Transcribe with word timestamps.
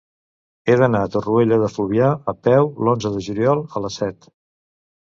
He 0.71 0.77
d'anar 0.83 1.01
a 1.07 1.11
Torroella 1.17 1.59
de 1.65 1.69
Fluvià 1.75 2.09
a 2.35 2.37
peu 2.49 2.73
l'onze 2.89 3.17
de 3.19 3.23
juliol 3.31 3.67
a 3.79 3.85
les 3.87 4.01
set. 4.05 4.33